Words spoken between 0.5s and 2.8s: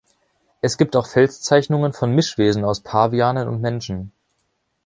Es gibt auch Felszeichnungen von Mischwesen